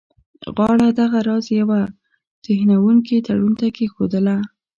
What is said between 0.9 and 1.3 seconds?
دغه